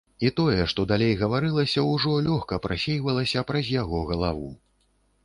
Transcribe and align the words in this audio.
І 0.27 0.29
тое, 0.37 0.53
што 0.71 0.85
далей 0.91 1.11
гаварылася, 1.19 1.83
ужо 1.89 2.13
лёгка 2.29 2.57
прасейвалася 2.65 3.45
праз 3.51 3.71
яго 3.75 4.01
галаву. 4.15 4.49